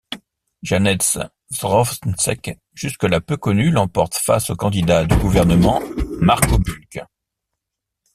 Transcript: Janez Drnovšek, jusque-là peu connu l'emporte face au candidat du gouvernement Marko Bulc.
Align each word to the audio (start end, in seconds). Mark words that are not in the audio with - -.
Janez 0.63 0.97
Drnovšek, 1.51 2.59
jusque-là 2.73 3.21
peu 3.21 3.37
connu 3.37 3.69
l'emporte 3.69 4.15
face 4.15 4.49
au 4.49 4.55
candidat 4.55 5.05
du 5.05 5.15
gouvernement 5.17 5.79
Marko 6.19 6.57
Bulc. 6.57 7.05